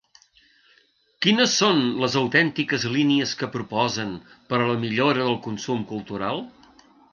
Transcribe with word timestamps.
Quines 1.25 1.53
són 1.63 1.83
les 2.05 2.15
autèntiques 2.21 2.87
línies 2.97 3.35
que 3.43 3.51
proposen 3.57 4.17
per 4.53 4.61
a 4.63 4.67
la 4.73 4.81
millora 4.87 5.29
del 5.31 5.39
consum 5.47 5.87
cultural? 5.95 6.45